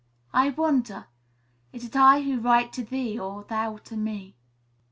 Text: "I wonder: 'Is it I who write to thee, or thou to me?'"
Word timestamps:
"I 0.33 0.49
wonder: 0.49 1.05
'Is 1.71 1.85
it 1.85 1.95
I 1.95 2.21
who 2.23 2.39
write 2.39 2.73
to 2.73 2.83
thee, 2.83 3.19
or 3.19 3.43
thou 3.43 3.77
to 3.83 3.95
me?'" 3.95 4.35